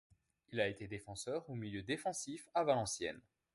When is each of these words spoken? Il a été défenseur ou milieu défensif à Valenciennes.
Il 0.51 0.59
a 0.59 0.67
été 0.67 0.87
défenseur 0.87 1.47
ou 1.47 1.53
milieu 1.53 1.83
défensif 1.83 2.49
à 2.55 2.63
Valenciennes. 2.63 3.21